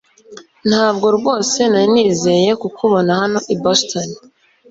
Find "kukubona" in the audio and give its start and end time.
2.61-3.11